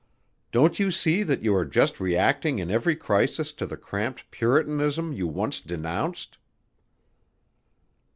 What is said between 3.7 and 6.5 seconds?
cramped puritanism you once denounced?"